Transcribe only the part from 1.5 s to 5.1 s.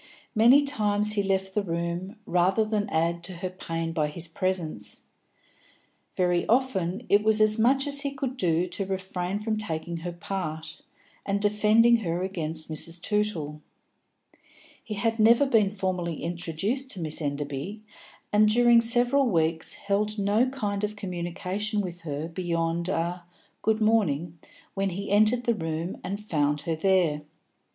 the room, rather than add to her pain by his presence;